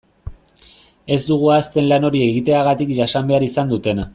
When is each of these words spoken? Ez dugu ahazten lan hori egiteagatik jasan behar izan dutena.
Ez 1.17 1.19
dugu 1.31 1.51
ahazten 1.55 1.89
lan 1.91 2.09
hori 2.09 2.21
egiteagatik 2.31 2.95
jasan 3.01 3.33
behar 3.33 3.47
izan 3.51 3.75
dutena. 3.75 4.09